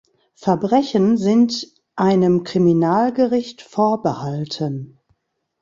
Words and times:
Verbrechen 0.33 1.15
sind 1.15 1.75
einem 1.95 2.43
Kriminalgericht 2.43 3.61
vorbehalten. 3.61 4.97